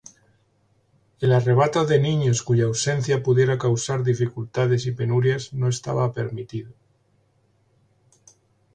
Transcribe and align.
El 1.19 1.31
arrebato 1.31 1.85
de 1.85 1.99
niños 1.99 2.41
cuya 2.41 2.63
ausencia 2.65 3.21
pudiera 3.21 3.59
causar 3.59 4.01
dificultades 4.03 4.87
y 4.87 4.93
penurias 4.93 5.53
no 5.53 5.67
estaba 5.69 6.11
permitido. 6.11 6.71